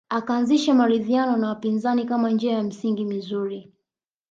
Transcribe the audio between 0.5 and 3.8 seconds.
maridhiano na wapinzani kama njia ya msingi mizuri